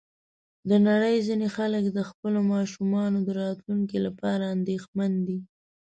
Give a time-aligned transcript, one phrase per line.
[0.69, 5.39] د نړۍ ځینې خلک د خپلو ماشومانو د راتلونکي لپاره اندېښمن دي.